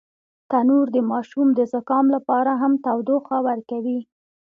تنور 0.49 0.85
د 0.95 0.97
ماشوم 1.11 1.47
د 1.53 1.59
زکام 1.73 2.05
لپاره 2.15 2.51
هم 2.61 2.73
تودوخه 2.85 3.37
ورکوي 3.47 3.99